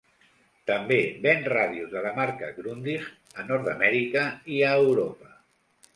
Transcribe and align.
També 0.69 0.95
ven 1.25 1.43
ràdios 1.53 1.91
de 1.91 2.03
la 2.07 2.13
marca 2.21 2.49
Grundig 2.57 3.05
a 3.43 3.45
Nord-Amèrica 3.53 4.27
i 4.57 4.63
a 4.71 4.77
Europa. 4.87 5.35